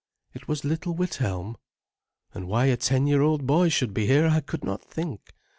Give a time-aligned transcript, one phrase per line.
[0.33, 1.57] It was little Withelm,
[2.33, 5.35] and why a ten year old boy should be here I could not think.